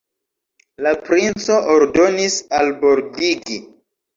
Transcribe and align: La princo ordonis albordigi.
La 0.85 0.93
princo 1.09 1.59
ordonis 1.75 2.41
albordigi. 2.63 3.63